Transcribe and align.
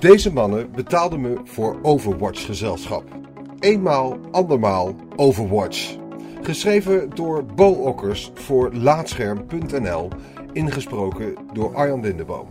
Deze 0.00 0.32
mannen 0.32 0.72
betaalden 0.72 1.20
me 1.20 1.40
voor 1.44 1.78
Overwatch 1.82 2.44
gezelschap. 2.44 3.04
Eenmaal, 3.58 4.18
andermaal 4.30 4.96
Overwatch. 5.16 5.96
Geschreven 6.42 7.10
door 7.10 7.44
Bo 7.44 7.70
Okkers 7.70 8.30
voor 8.34 8.74
Laatscherm.nl. 8.74 10.08
Ingesproken 10.52 11.34
door 11.52 11.74
Arjan 11.74 12.00
Lindeboom. 12.00 12.48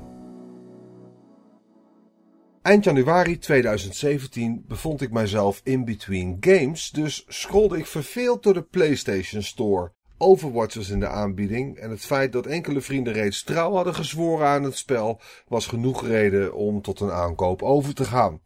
Eind 2.62 2.84
januari 2.84 3.38
2017 3.38 4.64
bevond 4.68 5.02
ik 5.02 5.12
mijzelf 5.12 5.62
in 5.64 5.86
between 5.86 6.38
games, 6.40 6.92
dus 6.92 7.26
scrolde 7.28 7.78
ik 7.78 7.86
verveeld 7.86 8.44
door 8.44 8.54
de 8.54 8.64
PlayStation 8.64 9.42
Store. 9.42 9.92
Overwatch 10.22 10.76
was 10.76 10.90
in 10.90 11.00
de 11.00 11.08
aanbieding 11.08 11.78
en 11.78 11.90
het 11.90 12.06
feit 12.06 12.32
dat 12.32 12.46
enkele 12.46 12.82
vrienden 12.82 13.14
reeds 13.14 13.44
trouw 13.44 13.74
hadden 13.74 13.96
gezworen 13.96 14.48
aan 14.48 14.64
het 14.64 14.78
spel 14.78 15.22
was 15.48 15.68
genoeg 15.68 16.08
reden 16.08 16.54
om 16.54 16.82
tot 16.82 17.00
een 17.00 17.12
aankoop 17.12 17.62
over 17.62 17.94
te 17.94 18.06
gaan. 18.06 18.42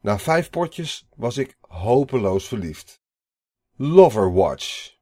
Na 0.00 0.18
vijf 0.18 0.50
potjes 0.50 1.08
was 1.14 1.36
ik 1.36 1.56
hopeloos 1.60 2.48
verliefd. 2.48 3.00
Loverwatch. 3.76 4.94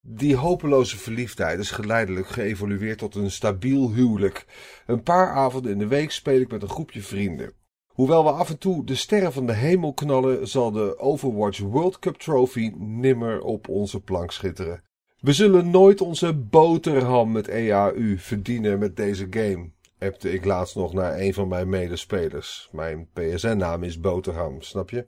Die 0.00 0.36
hopeloze 0.36 0.96
verliefdheid 0.96 1.58
is 1.58 1.70
geleidelijk 1.70 2.26
geëvolueerd 2.26 2.98
tot 2.98 3.14
een 3.14 3.30
stabiel 3.30 3.92
huwelijk. 3.92 4.46
Een 4.86 5.02
paar 5.02 5.32
avonden 5.32 5.72
in 5.72 5.78
de 5.78 5.86
week 5.86 6.10
speel 6.10 6.40
ik 6.40 6.50
met 6.50 6.62
een 6.62 6.68
groepje 6.68 7.02
vrienden. 7.02 7.52
Hoewel 7.86 8.24
we 8.24 8.30
af 8.30 8.50
en 8.50 8.58
toe 8.58 8.84
de 8.84 8.94
sterren 8.94 9.32
van 9.32 9.46
de 9.46 9.52
hemel 9.52 9.92
knallen, 9.92 10.48
zal 10.48 10.70
de 10.70 10.98
Overwatch 10.98 11.58
World 11.58 11.98
Cup 11.98 12.16
Trophy 12.16 12.72
nimmer 12.76 13.40
op 13.40 13.68
onze 13.68 14.00
plank 14.00 14.32
schitteren. 14.32 14.89
We 15.20 15.32
zullen 15.32 15.70
nooit 15.70 16.00
onze 16.00 16.34
boterham 16.34 17.32
met 17.32 17.48
EAU 17.48 18.18
verdienen 18.18 18.78
met 18.78 18.96
deze 18.96 19.26
game, 19.30 19.70
appte 19.98 20.32
ik 20.32 20.44
laatst 20.44 20.76
nog 20.76 20.92
naar 20.92 21.18
een 21.18 21.34
van 21.34 21.48
mijn 21.48 21.68
medespelers. 21.68 22.68
Mijn 22.72 23.08
PSN-naam 23.12 23.82
is 23.82 24.00
Boterham, 24.00 24.62
snap 24.62 24.90
je? 24.90 25.06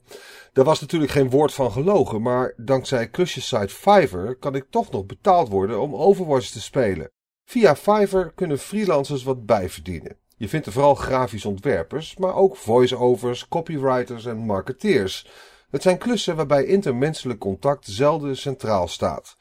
Daar 0.51 0.65
was 0.65 0.81
natuurlijk 0.81 1.11
geen 1.11 1.29
woord 1.29 1.53
van 1.53 1.71
gelogen, 1.71 2.21
maar 2.21 2.53
dankzij 2.57 3.09
klusjessite 3.09 3.73
Fiverr 3.73 4.35
kan 4.35 4.55
ik 4.55 4.65
toch 4.69 4.91
nog 4.91 5.05
betaald 5.05 5.49
worden 5.49 5.81
om 5.81 5.95
Overwatch 5.95 6.49
te 6.49 6.61
spelen. 6.61 7.11
Via 7.45 7.75
Fiverr 7.75 8.33
kunnen 8.33 8.59
freelancers 8.59 9.23
wat 9.23 9.45
bijverdienen. 9.45 10.17
Je 10.37 10.49
vindt 10.49 10.65
er 10.65 10.71
vooral 10.71 10.95
grafisch 10.95 11.45
ontwerpers, 11.45 12.17
maar 12.17 12.35
ook 12.35 12.57
voice-overs, 12.57 13.47
copywriters 13.47 14.25
en 14.25 14.37
marketeers. 14.37 15.27
Het 15.69 15.81
zijn 15.81 15.97
klussen 15.97 16.35
waarbij 16.35 16.65
intermenselijk 16.65 17.39
contact 17.39 17.87
zelden 17.87 18.37
centraal 18.37 18.87
staat. 18.87 19.35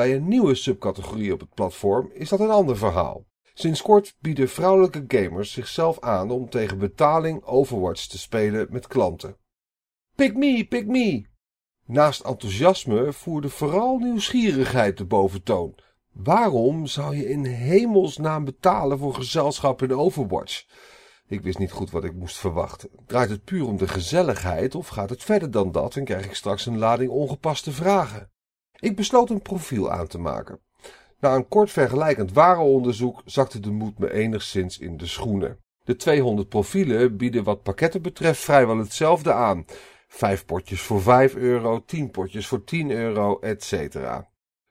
Bij 0.00 0.14
een 0.14 0.28
nieuwe 0.28 0.54
subcategorie 0.54 1.32
op 1.32 1.40
het 1.40 1.54
platform 1.54 2.10
is 2.12 2.28
dat 2.28 2.40
een 2.40 2.50
ander 2.50 2.76
verhaal. 2.76 3.24
Sinds 3.54 3.82
kort 3.82 4.16
bieden 4.20 4.48
vrouwelijke 4.48 5.04
gamers 5.08 5.52
zichzelf 5.52 6.00
aan 6.00 6.30
om 6.30 6.50
tegen 6.50 6.78
betaling 6.78 7.44
Overwatch 7.44 8.06
te 8.06 8.18
spelen 8.18 8.66
met 8.70 8.86
klanten. 8.86 9.36
Pick 10.14 10.36
me, 10.36 10.66
pick 10.68 10.86
me! 10.86 11.26
Naast 11.86 12.20
enthousiasme 12.20 13.12
voerde 13.12 13.48
vooral 13.48 13.98
nieuwsgierigheid 13.98 14.96
de 14.96 15.04
boventoon. 15.04 15.74
Waarom 16.12 16.86
zou 16.86 17.16
je 17.16 17.28
in 17.28 17.44
hemelsnaam 17.44 18.44
betalen 18.44 18.98
voor 18.98 19.14
gezelschap 19.14 19.82
in 19.82 19.92
Overwatch? 19.92 20.66
Ik 21.26 21.42
wist 21.42 21.58
niet 21.58 21.72
goed 21.72 21.90
wat 21.90 22.04
ik 22.04 22.14
moest 22.14 22.38
verwachten. 22.38 22.90
Draait 23.06 23.30
het 23.30 23.44
puur 23.44 23.66
om 23.66 23.76
de 23.76 23.88
gezelligheid 23.88 24.74
of 24.74 24.88
gaat 24.88 25.10
het 25.10 25.22
verder 25.22 25.50
dan 25.50 25.72
dat 25.72 25.96
en 25.96 26.04
krijg 26.04 26.24
ik 26.24 26.34
straks 26.34 26.66
een 26.66 26.78
lading 26.78 27.10
ongepaste 27.10 27.72
vragen? 27.72 28.30
Ik 28.80 28.96
besloot 28.96 29.30
een 29.30 29.42
profiel 29.42 29.90
aan 29.90 30.06
te 30.06 30.18
maken. 30.18 30.60
Na 31.20 31.34
een 31.34 31.48
kort 31.48 31.70
vergelijkend 31.70 32.32
warenonderzoek 32.32 33.22
zakte 33.24 33.60
de 33.60 33.70
moed 33.70 33.98
me 33.98 34.12
enigszins 34.12 34.78
in 34.78 34.96
de 34.96 35.06
schoenen. 35.06 35.58
De 35.84 35.96
200 35.96 36.48
profielen 36.48 37.16
bieden 37.16 37.44
wat 37.44 37.62
pakketten 37.62 38.02
betreft 38.02 38.40
vrijwel 38.40 38.78
hetzelfde 38.78 39.32
aan. 39.32 39.64
Vijf 40.08 40.44
potjes 40.44 40.80
voor 40.80 41.02
5 41.02 41.34
euro, 41.34 41.84
10 41.84 42.10
potjes 42.10 42.46
voor 42.46 42.64
10 42.64 42.90
euro, 42.90 43.38
etc. 43.38 43.96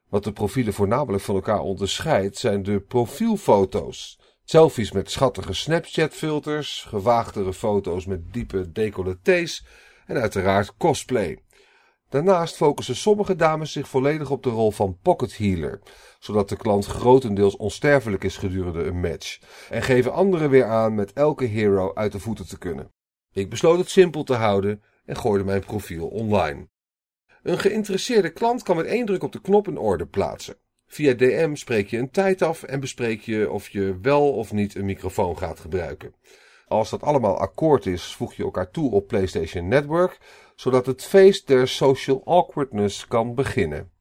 Wat 0.09 0.23
de 0.23 0.31
profielen 0.31 0.73
voornamelijk 0.73 1.23
van 1.23 1.35
elkaar 1.35 1.59
onderscheidt 1.59 2.37
zijn 2.37 2.63
de 2.63 2.79
profielfoto's. 2.79 4.19
Selfies 4.43 4.91
met 4.91 5.11
schattige 5.11 5.53
Snapchat-filters, 5.53 6.85
gewaagdere 6.87 7.53
foto's 7.53 8.05
met 8.05 8.33
diepe 8.33 8.71
decolletés 8.71 9.65
en 10.05 10.17
uiteraard 10.17 10.77
cosplay. 10.77 11.43
Daarnaast 12.09 12.55
focussen 12.55 12.95
sommige 12.95 13.35
dames 13.35 13.71
zich 13.71 13.87
volledig 13.87 14.31
op 14.31 14.43
de 14.43 14.49
rol 14.49 14.71
van 14.71 14.97
pocket 15.01 15.37
healer, 15.37 15.79
zodat 16.19 16.49
de 16.49 16.57
klant 16.57 16.85
grotendeels 16.85 17.57
onsterfelijk 17.57 18.23
is 18.23 18.37
gedurende 18.37 18.83
een 18.83 18.99
match, 18.99 19.39
en 19.69 19.81
geven 19.81 20.13
anderen 20.13 20.49
weer 20.49 20.65
aan 20.65 20.95
met 20.95 21.13
elke 21.13 21.45
hero 21.45 21.93
uit 21.93 22.11
de 22.11 22.19
voeten 22.19 22.47
te 22.47 22.57
kunnen. 22.57 22.91
Ik 23.31 23.49
besloot 23.49 23.77
het 23.77 23.89
simpel 23.89 24.23
te 24.23 24.33
houden 24.33 24.83
en 25.05 25.17
gooide 25.17 25.43
mijn 25.43 25.61
profiel 25.61 26.07
online. 26.07 26.67
Een 27.43 27.59
geïnteresseerde 27.59 28.29
klant 28.29 28.63
kan 28.63 28.75
met 28.75 28.85
één 28.85 29.05
druk 29.05 29.23
op 29.23 29.31
de 29.31 29.41
knop 29.41 29.67
een 29.67 29.77
order 29.77 30.07
plaatsen. 30.07 30.57
Via 30.85 31.13
DM 31.13 31.55
spreek 31.55 31.89
je 31.89 31.97
een 31.97 32.11
tijd 32.11 32.41
af 32.41 32.63
en 32.63 32.79
bespreek 32.79 33.21
je 33.21 33.51
of 33.51 33.69
je 33.69 33.97
wel 34.01 34.33
of 34.33 34.51
niet 34.51 34.75
een 34.75 34.85
microfoon 34.85 35.37
gaat 35.37 35.59
gebruiken. 35.59 36.13
Als 36.69 36.89
dat 36.89 37.03
allemaal 37.03 37.37
akkoord 37.37 37.85
is, 37.85 38.15
voeg 38.15 38.33
je 38.33 38.43
elkaar 38.43 38.71
toe 38.71 38.91
op 38.91 39.07
PlayStation 39.07 39.67
Network, 39.67 40.19
zodat 40.55 40.85
het 40.85 41.05
feest 41.05 41.47
der 41.47 41.67
social 41.67 42.21
awkwardness 42.25 43.07
kan 43.07 43.35
beginnen. 43.35 43.91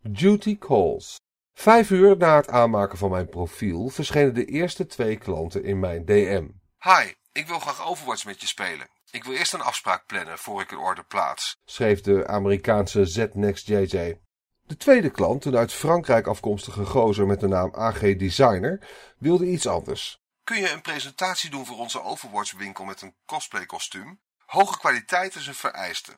Duty 0.00 0.58
calls. 0.58 1.20
Vijf 1.52 1.90
uur 1.90 2.16
na 2.16 2.36
het 2.36 2.48
aanmaken 2.48 2.98
van 2.98 3.10
mijn 3.10 3.28
profiel 3.28 3.88
verschenen 3.88 4.34
de 4.34 4.44
eerste 4.44 4.86
twee 4.86 5.16
klanten 5.16 5.64
in 5.64 5.80
mijn 5.80 6.04
DM. 6.04 6.48
Hi, 6.78 7.12
ik 7.32 7.46
wil 7.46 7.58
graag 7.58 7.86
Overwatch 7.86 8.24
met 8.24 8.40
je 8.40 8.46
spelen. 8.46 8.88
Ik 9.10 9.24
wil 9.24 9.34
eerst 9.34 9.52
een 9.52 9.60
afspraak 9.60 10.06
plannen 10.06 10.38
voor 10.38 10.60
ik 10.60 10.70
een 10.70 10.78
order 10.78 11.04
plaats, 11.04 11.56
schreef 11.64 12.00
de 12.00 12.26
Amerikaanse 12.26 13.04
ZNextJJ. 13.04 14.20
De 14.62 14.76
tweede 14.76 15.10
klant, 15.10 15.44
een 15.44 15.56
uit 15.56 15.72
Frankrijk 15.72 16.26
afkomstige 16.26 16.84
gozer 16.84 17.26
met 17.26 17.40
de 17.40 17.48
naam 17.48 17.74
AG 17.74 18.00
Designer, 18.00 18.88
wilde 19.18 19.46
iets 19.46 19.66
anders. 19.66 20.21
Kun 20.44 20.60
je 20.60 20.70
een 20.70 20.80
presentatie 20.80 21.50
doen 21.50 21.66
voor 21.66 21.78
onze 21.78 22.02
Overwatch 22.02 22.52
winkel 22.52 22.84
met 22.84 23.02
een 23.02 23.14
cosplay 23.26 23.66
kostuum? 23.66 24.20
Hoge 24.46 24.78
kwaliteit 24.78 25.34
is 25.34 25.46
een 25.46 25.54
vereiste. 25.54 26.12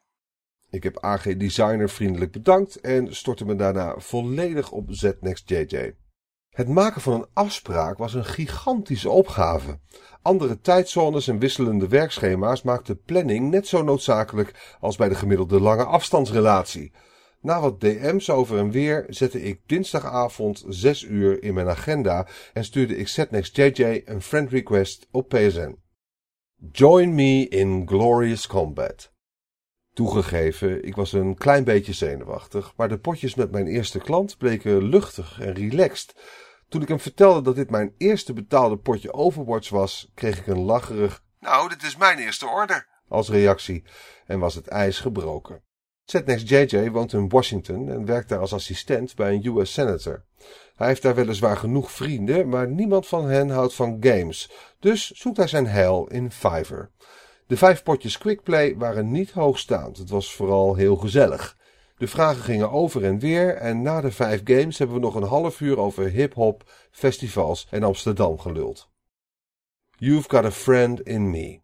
Ik 0.70 0.82
heb 0.82 1.04
AG 1.04 1.22
Designer 1.22 1.90
vriendelijk 1.90 2.32
bedankt 2.32 2.80
en 2.80 3.16
stortte 3.16 3.44
me 3.44 3.56
daarna 3.56 3.98
volledig 3.98 4.70
op 4.70 4.86
ZNextJJ. 4.90 5.94
Het 6.50 6.68
maken 6.68 7.00
van 7.00 7.12
een 7.12 7.26
afspraak 7.32 7.98
was 7.98 8.14
een 8.14 8.24
gigantische 8.24 9.10
opgave. 9.10 9.80
Andere 10.22 10.60
tijdzones 10.60 11.28
en 11.28 11.38
wisselende 11.38 11.88
werkschema's 11.88 12.62
maakten 12.62 13.02
planning 13.02 13.50
net 13.50 13.66
zo 13.66 13.82
noodzakelijk 13.82 14.76
als 14.80 14.96
bij 14.96 15.08
de 15.08 15.14
gemiddelde 15.14 15.60
lange 15.60 15.84
afstandsrelatie. 15.84 16.92
Na 17.44 17.60
wat 17.60 17.80
DM's 17.80 18.28
over 18.28 18.58
en 18.58 18.70
weer 18.70 19.04
zette 19.08 19.42
ik 19.42 19.60
dinsdagavond 19.66 20.64
6 20.68 21.02
uur 21.02 21.42
in 21.42 21.54
mijn 21.54 21.68
agenda 21.68 22.26
en 22.52 22.64
stuurde 22.64 22.96
ik 22.96 23.08
ZNextJJ 23.08 24.02
een 24.04 24.22
friend 24.22 24.50
request 24.50 25.08
op 25.10 25.28
PSN. 25.28 25.76
Join 26.72 27.14
me 27.14 27.48
in 27.48 27.88
glorious 27.88 28.46
combat. 28.46 29.12
Toegegeven, 29.92 30.84
ik 30.84 30.94
was 30.94 31.12
een 31.12 31.34
klein 31.34 31.64
beetje 31.64 31.92
zenuwachtig, 31.92 32.72
maar 32.76 32.88
de 32.88 32.98
potjes 32.98 33.34
met 33.34 33.50
mijn 33.50 33.66
eerste 33.66 33.98
klant 33.98 34.36
bleken 34.38 34.82
luchtig 34.82 35.40
en 35.40 35.52
relaxed. 35.52 36.14
Toen 36.68 36.82
ik 36.82 36.88
hem 36.88 37.00
vertelde 37.00 37.42
dat 37.42 37.56
dit 37.56 37.70
mijn 37.70 37.94
eerste 37.98 38.32
betaalde 38.32 38.76
potje 38.76 39.12
Overwatch 39.12 39.68
was, 39.68 40.10
kreeg 40.14 40.38
ik 40.38 40.46
een 40.46 40.62
lacherig 40.62 41.24
Nou, 41.40 41.68
dit 41.68 41.82
is 41.82 41.96
mijn 41.96 42.18
eerste 42.18 42.46
order 42.46 42.88
als 43.08 43.28
reactie 43.28 43.84
en 44.26 44.38
was 44.38 44.54
het 44.54 44.66
ijs 44.66 45.00
gebroken. 45.00 45.62
ZNextJJ 46.04 46.90
woont 46.90 47.12
in 47.12 47.28
Washington 47.28 47.88
en 47.88 48.04
werkt 48.04 48.28
daar 48.28 48.38
als 48.38 48.52
assistent 48.52 49.14
bij 49.14 49.32
een 49.34 49.56
US 49.56 49.72
Senator. 49.72 50.24
Hij 50.76 50.86
heeft 50.86 51.02
daar 51.02 51.14
weliswaar 51.14 51.56
genoeg 51.56 51.90
vrienden, 51.90 52.48
maar 52.48 52.68
niemand 52.68 53.06
van 53.06 53.28
hen 53.28 53.50
houdt 53.50 53.74
van 53.74 53.96
games, 54.00 54.50
dus 54.78 55.10
zoekt 55.10 55.36
hij 55.36 55.46
zijn 55.46 55.66
heil 55.66 56.06
in 56.06 56.30
Fiverr. 56.30 56.90
De 57.46 57.56
vijf 57.56 57.82
potjes 57.82 58.18
quickplay 58.18 58.76
waren 58.76 59.10
niet 59.10 59.30
hoogstaand, 59.30 59.96
het 59.96 60.10
was 60.10 60.34
vooral 60.34 60.74
heel 60.74 60.96
gezellig. 60.96 61.56
De 61.96 62.06
vragen 62.06 62.42
gingen 62.42 62.70
over 62.70 63.04
en 63.04 63.18
weer 63.18 63.56
en 63.56 63.82
na 63.82 64.00
de 64.00 64.10
vijf 64.10 64.40
games 64.44 64.78
hebben 64.78 64.96
we 64.96 65.02
nog 65.02 65.14
een 65.14 65.22
half 65.22 65.60
uur 65.60 65.78
over 65.78 66.10
hip-hop, 66.10 66.70
festivals 66.90 67.66
en 67.70 67.82
Amsterdam 67.82 68.38
geluld. 68.38 68.88
You've 69.96 70.28
got 70.28 70.44
a 70.44 70.50
friend 70.50 71.00
in 71.00 71.30
me. 71.30 71.63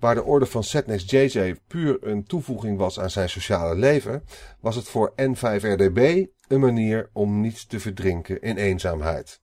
Waar 0.00 0.14
de 0.14 0.24
orde 0.24 0.46
van 0.46 0.64
ZNextJJ 0.64 1.56
puur 1.66 1.98
een 2.00 2.24
toevoeging 2.24 2.78
was 2.78 3.00
aan 3.00 3.10
zijn 3.10 3.28
sociale 3.28 3.74
leven, 3.74 4.24
was 4.60 4.76
het 4.76 4.88
voor 4.88 5.12
N5RDB 5.16 6.26
een 6.48 6.60
manier 6.60 7.10
om 7.12 7.40
niet 7.40 7.68
te 7.68 7.80
verdrinken 7.80 8.40
in 8.40 8.56
eenzaamheid. 8.56 9.40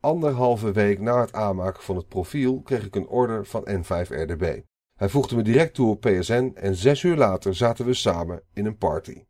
Anderhalve 0.00 0.72
week 0.72 1.00
na 1.00 1.20
het 1.20 1.32
aanmaken 1.32 1.82
van 1.82 1.96
het 1.96 2.08
profiel 2.08 2.60
kreeg 2.60 2.84
ik 2.84 2.94
een 2.94 3.08
order 3.08 3.46
van 3.46 3.68
N5RDB. 3.68 4.60
Hij 4.96 5.08
voegde 5.08 5.36
me 5.36 5.42
direct 5.42 5.74
toe 5.74 5.90
op 5.90 6.00
PSN 6.00 6.50
en 6.54 6.74
zes 6.74 7.02
uur 7.02 7.16
later 7.16 7.54
zaten 7.54 7.86
we 7.86 7.94
samen 7.94 8.42
in 8.52 8.66
een 8.66 8.76
party. 8.76 9.24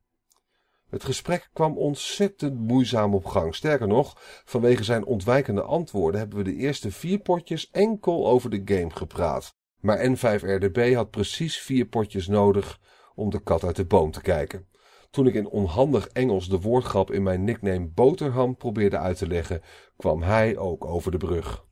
Het 0.90 1.04
gesprek 1.04 1.50
kwam 1.52 1.78
ontzettend 1.78 2.58
moeizaam 2.58 3.14
op 3.14 3.24
gang. 3.24 3.54
Sterker 3.54 3.88
nog, 3.88 4.20
vanwege 4.44 4.84
zijn 4.84 5.04
ontwijkende 5.04 5.62
antwoorden 5.62 6.20
hebben 6.20 6.38
we 6.38 6.44
de 6.44 6.56
eerste 6.56 6.90
vier 6.90 7.18
potjes 7.18 7.70
enkel 7.70 8.26
over 8.26 8.50
de 8.50 8.62
game 8.64 8.90
gepraat. 8.90 9.58
Maar 9.80 9.98
N5RDB 9.98 10.94
had 10.94 11.10
precies 11.10 11.58
vier 11.58 11.86
potjes 11.86 12.26
nodig 12.26 12.78
om 13.14 13.30
de 13.30 13.42
kat 13.42 13.64
uit 13.64 13.76
de 13.76 13.84
boom 13.84 14.10
te 14.10 14.20
kijken. 14.20 14.68
Toen 15.10 15.26
ik 15.26 15.34
in 15.34 15.48
onhandig 15.48 16.06
Engels 16.06 16.48
de 16.48 16.60
woordgrap 16.60 17.10
in 17.10 17.22
mijn 17.22 17.44
nickname 17.44 17.86
Boterham 17.88 18.56
probeerde 18.56 18.98
uit 18.98 19.18
te 19.18 19.26
leggen, 19.26 19.62
kwam 19.96 20.22
hij 20.22 20.56
ook 20.56 20.84
over 20.84 21.10
de 21.10 21.16
brug. 21.16 21.64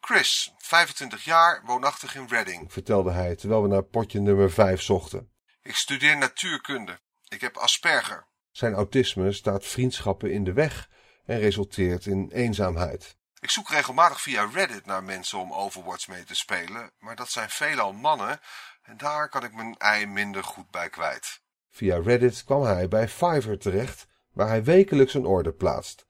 Chris, 0.00 0.54
25 0.58 1.24
jaar, 1.24 1.62
woonachtig 1.64 2.14
in 2.14 2.26
Reading, 2.28 2.72
vertelde 2.72 3.10
hij 3.10 3.36
terwijl 3.36 3.62
we 3.62 3.68
naar 3.68 3.82
potje 3.82 4.20
nummer 4.20 4.50
5 4.50 4.80
zochten. 4.80 5.30
Ik 5.62 5.74
studeer 5.74 6.16
natuurkunde. 6.16 6.98
Ik 7.28 7.40
heb 7.40 7.56
Asperger. 7.56 8.26
Zijn 8.50 8.74
autisme 8.74 9.32
staat 9.32 9.64
vriendschappen 9.64 10.32
in 10.32 10.44
de 10.44 10.52
weg 10.52 10.88
en 11.24 11.38
resulteert 11.38 12.06
in 12.06 12.30
eenzaamheid. 12.32 13.16
Ik 13.42 13.50
zoek 13.50 13.68
regelmatig 13.68 14.20
via 14.20 14.50
Reddit 14.52 14.86
naar 14.86 15.04
mensen 15.04 15.38
om 15.38 15.52
Overwatch 15.52 16.08
mee 16.08 16.24
te 16.24 16.34
spelen, 16.34 16.90
maar 16.98 17.16
dat 17.16 17.30
zijn 17.30 17.50
veelal 17.50 17.92
mannen 17.92 18.40
en 18.82 18.96
daar 18.96 19.28
kan 19.28 19.44
ik 19.44 19.54
mijn 19.54 19.76
ei 19.76 20.06
minder 20.06 20.44
goed 20.44 20.70
bij 20.70 20.88
kwijt. 20.88 21.42
Via 21.70 22.00
Reddit 22.00 22.44
kwam 22.44 22.62
hij 22.62 22.88
bij 22.88 23.08
Fiverr 23.08 23.58
terecht, 23.58 24.06
waar 24.32 24.48
hij 24.48 24.64
wekelijks 24.64 25.14
een 25.14 25.26
order 25.26 25.52
plaatst. 25.52 26.06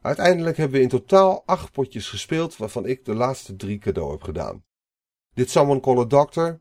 Uiteindelijk 0.00 0.56
hebben 0.56 0.76
we 0.76 0.82
in 0.82 0.88
totaal 0.88 1.42
acht 1.46 1.72
potjes 1.72 2.08
gespeeld, 2.08 2.56
waarvan 2.56 2.86
ik 2.86 3.04
de 3.04 3.14
laatste 3.14 3.56
drie 3.56 3.78
cadeau 3.78 4.10
heb 4.10 4.22
gedaan. 4.22 4.64
Did 5.34 5.50
someone 5.50 5.80
call 5.80 5.98
a 5.98 6.04
doctor? 6.04 6.60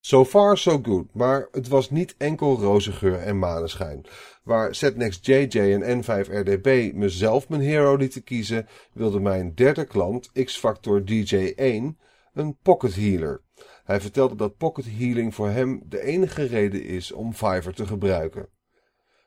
So 0.00 0.24
far 0.24 0.56
so 0.56 0.78
good, 0.82 1.14
maar 1.14 1.48
het 1.50 1.68
was 1.68 1.90
niet 1.90 2.14
enkel 2.18 2.56
roze 2.56 2.92
geur 2.92 3.18
en 3.18 3.38
maneschijn. 3.38 4.06
Waar 4.42 4.74
Setnext 4.74 5.26
JJ 5.26 5.58
en 5.58 6.02
N5RDB 6.02 6.94
mezelf 6.94 7.48
mijn 7.48 7.60
hero 7.60 7.96
lieten 7.96 8.24
kiezen, 8.24 8.66
wilde 8.92 9.20
mijn 9.20 9.54
derde 9.54 9.84
klant, 9.84 10.32
X-Factor 10.32 11.00
DJ1, 11.00 11.96
een 12.32 12.56
pocket 12.62 12.94
healer. 12.94 13.42
Hij 13.84 14.00
vertelde 14.00 14.34
dat 14.34 14.56
pocket 14.56 14.84
healing 14.84 15.34
voor 15.34 15.48
hem 15.48 15.82
de 15.86 16.02
enige 16.02 16.44
reden 16.44 16.84
is 16.84 17.12
om 17.12 17.32
Fiverr 17.32 17.74
te 17.74 17.86
gebruiken. 17.86 18.48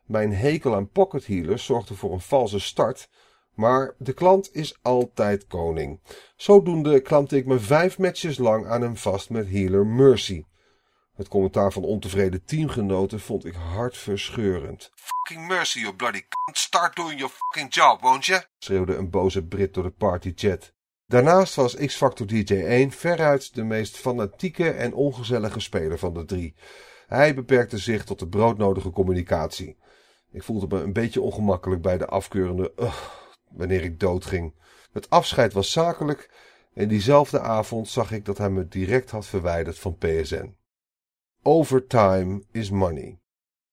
Mijn 0.05 0.33
hekel 0.33 0.75
aan 0.75 0.89
pocket 0.89 1.27
healers 1.27 1.65
zorgde 1.65 1.93
voor 1.93 2.11
een 2.11 2.21
valse 2.21 2.59
start, 2.59 3.09
maar 3.55 3.95
de 3.97 4.13
klant 4.13 4.55
is 4.55 4.79
altijd 4.81 5.47
koning. 5.47 5.99
Zodoende 6.35 6.99
klampte 6.99 7.37
ik 7.37 7.45
me 7.45 7.59
vijf 7.59 7.97
matches 7.97 8.37
lang 8.37 8.67
aan 8.67 8.81
hem 8.81 8.97
vast 8.97 9.29
met 9.29 9.49
healer 9.49 9.85
Mercy. 9.85 10.43
Het 11.15 11.27
commentaar 11.27 11.71
van 11.71 11.83
ontevreden 11.83 12.45
teamgenoten 12.45 13.19
vond 13.19 13.45
ik 13.45 13.53
hartverscheurend. 13.53 14.91
Fucking 14.95 15.47
mercy, 15.47 15.79
you 15.79 15.95
bloody 15.95 16.21
cunt. 16.27 16.57
Start 16.57 16.95
doing 16.95 17.19
your 17.19 17.33
fucking 17.33 17.73
job, 17.73 18.01
won't 18.01 18.25
you? 18.25 18.41
schreeuwde 18.57 18.95
een 18.95 19.09
boze 19.09 19.45
Brit 19.45 19.73
door 19.73 19.83
de 19.83 19.89
partychat. 19.89 20.73
Daarnaast 21.05 21.55
was 21.55 21.75
X-Factor 21.75 22.27
DJ1 22.27 22.87
veruit 22.87 23.55
de 23.55 23.63
meest 23.63 23.97
fanatieke 23.97 24.69
en 24.69 24.93
ongezellige 24.93 25.59
speler 25.59 25.97
van 25.97 26.13
de 26.13 26.25
drie. 26.25 26.55
Hij 27.07 27.35
beperkte 27.35 27.77
zich 27.77 28.03
tot 28.03 28.19
de 28.19 28.27
broodnodige 28.27 28.89
communicatie. 28.89 29.77
Ik 30.31 30.43
voelde 30.43 30.75
me 30.75 30.83
een 30.83 30.93
beetje 30.93 31.21
ongemakkelijk 31.21 31.81
bij 31.81 31.97
de 31.97 32.05
afkeurende 32.05 32.73
uh, 32.79 32.95
wanneer 33.49 33.83
ik 33.83 33.99
doodging. 33.99 34.53
Het 34.91 35.09
afscheid 35.09 35.53
was 35.53 35.71
zakelijk 35.71 36.29
en 36.73 36.87
diezelfde 36.87 37.39
avond 37.39 37.87
zag 37.87 38.11
ik 38.11 38.25
dat 38.25 38.37
hij 38.37 38.49
me 38.49 38.67
direct 38.67 39.11
had 39.11 39.25
verwijderd 39.25 39.79
van 39.79 39.97
PSN. 39.97 40.55
Overtime 41.43 42.43
is 42.51 42.69
money. 42.69 43.19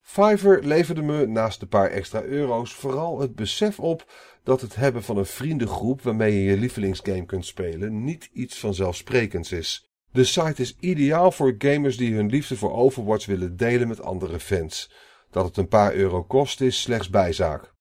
Fiverr 0.00 0.62
leverde 0.62 1.02
me 1.02 1.26
naast 1.26 1.62
een 1.62 1.68
paar 1.68 1.90
extra 1.90 2.22
euro's 2.22 2.74
vooral 2.74 3.20
het 3.20 3.34
besef 3.34 3.80
op 3.80 4.12
dat 4.42 4.60
het 4.60 4.74
hebben 4.74 5.02
van 5.02 5.16
een 5.16 5.26
vriendengroep 5.26 6.02
waarmee 6.02 6.34
je 6.34 6.50
je 6.50 6.56
lievelingsgame 6.56 7.24
kunt 7.24 7.46
spelen 7.46 8.04
niet 8.04 8.30
iets 8.32 8.58
vanzelfsprekends 8.58 9.52
is. 9.52 9.90
De 10.12 10.24
site 10.24 10.62
is 10.62 10.76
ideaal 10.80 11.32
voor 11.32 11.54
gamers 11.58 11.96
die 11.96 12.14
hun 12.14 12.28
liefde 12.28 12.56
voor 12.56 12.72
Overwatch 12.72 13.26
willen 13.26 13.56
delen 13.56 13.88
met 13.88 14.02
andere 14.02 14.40
fans. 14.40 14.92
Dat 15.30 15.44
het 15.44 15.56
een 15.56 15.68
paar 15.68 15.94
euro 15.94 16.22
kost 16.22 16.60
is 16.60 16.80
slechts 16.80 17.10
bijzaak. 17.10 17.74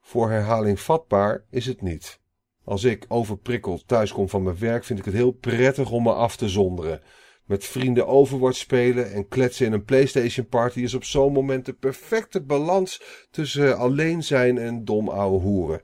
Voor 0.00 0.30
herhaling 0.30 0.80
vatbaar 0.80 1.44
is 1.50 1.66
het 1.66 1.82
niet. 1.82 2.20
Als 2.64 2.84
ik 2.84 3.04
overprikkeld 3.08 3.88
thuiskom 3.88 4.28
van 4.28 4.42
mijn 4.42 4.58
werk 4.58 4.84
vind 4.84 4.98
ik 4.98 5.04
het 5.04 5.14
heel 5.14 5.32
prettig 5.32 5.90
om 5.90 6.02
me 6.02 6.12
af 6.12 6.36
te 6.36 6.48
zonderen. 6.48 7.02
Met 7.44 7.64
vrienden 7.64 8.06
Overwatch 8.06 8.58
spelen 8.58 9.12
en 9.12 9.28
kletsen 9.28 9.66
in 9.66 9.72
een 9.72 9.84
PlayStation 9.84 10.46
party 10.46 10.80
is 10.80 10.94
op 10.94 11.04
zo'n 11.04 11.32
moment 11.32 11.66
de 11.66 11.72
perfecte 11.72 12.42
balans 12.42 13.02
tussen 13.30 13.76
alleen 13.76 14.22
zijn 14.22 14.58
en 14.58 14.84
dom 14.84 15.08
ouwe 15.08 15.40
hoeren. 15.40 15.80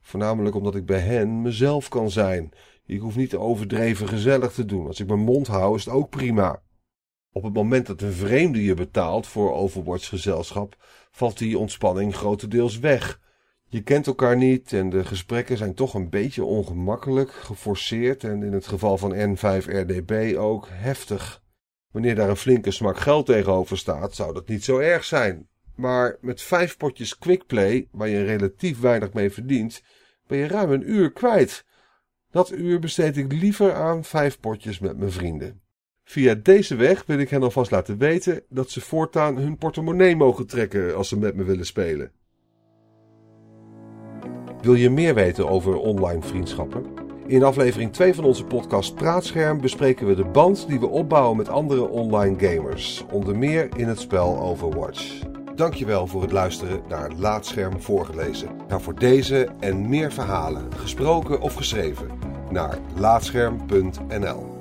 Voornamelijk 0.00 0.54
omdat 0.54 0.74
ik 0.74 0.86
bij 0.86 1.00
hen 1.00 1.42
mezelf 1.42 1.88
kan 1.88 2.10
zijn. 2.10 2.52
Ik 2.86 3.00
hoef 3.00 3.16
niet 3.16 3.34
overdreven 3.34 4.08
gezellig 4.08 4.52
te 4.52 4.64
doen. 4.64 4.86
Als 4.86 5.00
ik 5.00 5.06
mijn 5.06 5.20
mond 5.20 5.46
hou 5.46 5.76
is 5.76 5.84
het 5.84 5.94
ook 5.94 6.10
prima. 6.10 6.62
Op 7.32 7.42
het 7.42 7.54
moment 7.54 7.86
dat 7.86 8.00
een 8.00 8.12
vreemde 8.12 8.64
je 8.64 8.74
betaalt 8.74 9.26
voor 9.26 9.52
Overwatch 9.52 10.08
gezelschap, 10.08 10.76
valt 11.10 11.38
die 11.38 11.58
ontspanning 11.58 12.14
grotendeels 12.14 12.78
weg. 12.78 13.20
Je 13.72 13.82
kent 13.82 14.06
elkaar 14.06 14.36
niet 14.36 14.72
en 14.72 14.90
de 14.90 15.04
gesprekken 15.04 15.56
zijn 15.56 15.74
toch 15.74 15.94
een 15.94 16.10
beetje 16.10 16.44
ongemakkelijk, 16.44 17.30
geforceerd 17.32 18.24
en 18.24 18.42
in 18.42 18.52
het 18.52 18.66
geval 18.66 18.98
van 18.98 19.14
N5RDB 19.14 20.36
ook 20.36 20.68
heftig. 20.70 21.42
Wanneer 21.90 22.14
daar 22.14 22.28
een 22.28 22.36
flinke 22.36 22.70
smak 22.70 22.98
geld 22.98 23.26
tegenover 23.26 23.78
staat, 23.78 24.14
zou 24.14 24.34
dat 24.34 24.48
niet 24.48 24.64
zo 24.64 24.78
erg 24.78 25.04
zijn. 25.04 25.48
Maar 25.76 26.16
met 26.20 26.42
vijf 26.42 26.76
potjes 26.76 27.18
quickplay, 27.18 27.88
waar 27.90 28.08
je 28.08 28.24
relatief 28.24 28.80
weinig 28.80 29.12
mee 29.12 29.30
verdient, 29.30 29.82
ben 30.26 30.38
je 30.38 30.46
ruim 30.46 30.70
een 30.70 30.90
uur 30.90 31.12
kwijt. 31.12 31.64
Dat 32.30 32.50
uur 32.50 32.78
besteed 32.78 33.16
ik 33.16 33.32
liever 33.32 33.74
aan 33.74 34.04
vijf 34.04 34.40
potjes 34.40 34.78
met 34.78 34.98
mijn 34.98 35.12
vrienden. 35.12 35.62
Via 36.04 36.34
deze 36.34 36.74
weg 36.74 37.06
wil 37.06 37.18
ik 37.18 37.30
hen 37.30 37.42
alvast 37.42 37.70
laten 37.70 37.98
weten 37.98 38.42
dat 38.48 38.70
ze 38.70 38.80
voortaan 38.80 39.36
hun 39.36 39.56
portemonnee 39.56 40.16
mogen 40.16 40.46
trekken 40.46 40.96
als 40.96 41.08
ze 41.08 41.18
met 41.18 41.34
me 41.34 41.44
willen 41.44 41.66
spelen. 41.66 42.12
Wil 44.62 44.74
je 44.74 44.90
meer 44.90 45.14
weten 45.14 45.48
over 45.48 45.76
online 45.76 46.22
vriendschappen? 46.22 46.84
In 47.26 47.42
aflevering 47.42 47.92
2 47.92 48.14
van 48.14 48.24
onze 48.24 48.44
podcast 48.44 48.94
Praatscherm 48.94 49.60
bespreken 49.60 50.06
we 50.06 50.14
de 50.14 50.24
band 50.24 50.66
die 50.68 50.80
we 50.80 50.88
opbouwen 50.88 51.36
met 51.36 51.48
andere 51.48 51.88
online 51.88 52.36
gamers, 52.38 53.04
onder 53.10 53.36
meer 53.36 53.68
in 53.76 53.88
het 53.88 54.00
spel 54.00 54.40
Overwatch. 54.40 55.20
Dankjewel 55.54 56.06
voor 56.06 56.22
het 56.22 56.32
luisteren 56.32 56.82
naar 56.88 57.10
Laatscherm 57.16 57.80
voorgelezen. 57.80 58.48
Ga 58.68 58.80
voor 58.80 58.94
deze 58.94 59.48
en 59.60 59.88
meer 59.88 60.12
verhalen, 60.12 60.68
gesproken 60.76 61.40
of 61.40 61.54
geschreven, 61.54 62.08
naar 62.50 62.78
laatscherm.nl. 62.96 64.51